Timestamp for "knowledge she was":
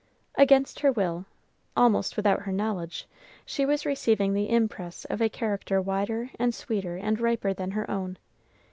2.51-3.85